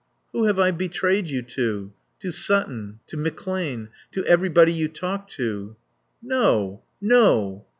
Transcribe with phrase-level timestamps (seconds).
[0.31, 1.91] "Who have I betrayed you to?"
[2.21, 2.99] "To Sutton.
[3.05, 3.89] To McClane.
[4.13, 5.75] To everybody you talked to."
[6.23, 6.81] "No.
[6.99, 7.65] No."